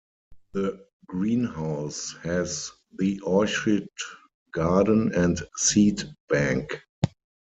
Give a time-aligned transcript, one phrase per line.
[0.53, 3.87] The greenhouse has the orchid
[4.51, 6.81] garden and seed bank.